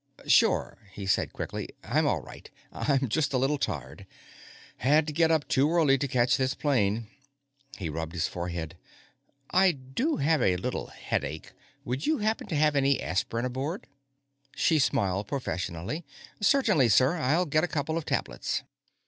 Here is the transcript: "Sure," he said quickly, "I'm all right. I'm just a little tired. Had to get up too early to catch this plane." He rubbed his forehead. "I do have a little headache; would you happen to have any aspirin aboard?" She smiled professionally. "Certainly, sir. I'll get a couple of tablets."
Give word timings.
"Sure," 0.25 0.79
he 0.93 1.05
said 1.05 1.31
quickly, 1.31 1.69
"I'm 1.83 2.07
all 2.07 2.21
right. 2.21 2.49
I'm 2.71 3.07
just 3.07 3.33
a 3.33 3.37
little 3.37 3.59
tired. 3.59 4.07
Had 4.77 5.05
to 5.05 5.13
get 5.13 5.29
up 5.29 5.47
too 5.47 5.69
early 5.71 5.99
to 5.99 6.07
catch 6.07 6.37
this 6.37 6.55
plane." 6.55 7.05
He 7.77 7.87
rubbed 7.87 8.13
his 8.13 8.27
forehead. 8.27 8.77
"I 9.51 9.73
do 9.73 10.15
have 10.17 10.41
a 10.41 10.57
little 10.57 10.87
headache; 10.87 11.51
would 11.85 12.07
you 12.07 12.17
happen 12.17 12.47
to 12.47 12.55
have 12.55 12.75
any 12.75 12.99
aspirin 12.99 13.45
aboard?" 13.45 13.85
She 14.55 14.79
smiled 14.79 15.27
professionally. 15.27 16.03
"Certainly, 16.41 16.89
sir. 16.89 17.17
I'll 17.17 17.45
get 17.45 17.63
a 17.63 17.67
couple 17.67 17.95
of 17.95 18.03
tablets." 18.05 18.63